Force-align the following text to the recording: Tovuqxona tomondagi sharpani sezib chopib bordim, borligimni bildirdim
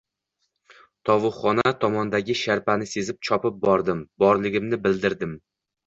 Tovuqxona 1.09 1.67
tomondagi 1.85 2.37
sharpani 2.41 2.91
sezib 2.95 3.23
chopib 3.31 3.63
bordim, 3.69 4.05
borligimni 4.27 4.85
bildirdim 4.89 5.43